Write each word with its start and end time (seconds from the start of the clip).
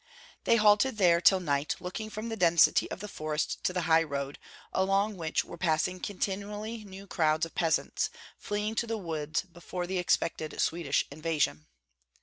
They 0.45 0.55
halted 0.55 0.97
there 0.97 1.21
till 1.21 1.39
night, 1.39 1.75
looking 1.79 2.09
from 2.09 2.29
the 2.29 2.35
density 2.35 2.89
of 2.89 3.01
the 3.01 3.07
forest 3.07 3.63
to 3.65 3.71
the 3.71 3.81
high 3.81 4.01
road, 4.01 4.39
along 4.73 5.15
which 5.15 5.45
were 5.45 5.59
passing 5.59 5.99
continually 5.99 6.83
new 6.83 7.05
crowds 7.05 7.45
of 7.45 7.53
peasants, 7.53 8.09
fleeing 8.35 8.73
to 8.77 8.87
the 8.87 8.97
woods 8.97 9.43
before 9.43 9.85
the 9.85 9.99
expected 9.99 10.59
Swedish 10.59 11.05
invasion. 11.11 11.67